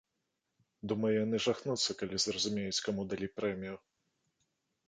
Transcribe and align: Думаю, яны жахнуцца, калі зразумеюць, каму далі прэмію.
Думаю, 0.91 1.11
яны 1.25 1.41
жахнуцца, 1.47 1.97
калі 1.99 2.15
зразумеюць, 2.23 2.83
каму 2.89 3.01
далі 3.13 3.27
прэмію. 3.41 3.75